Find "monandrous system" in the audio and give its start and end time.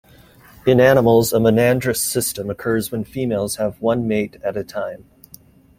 1.39-2.49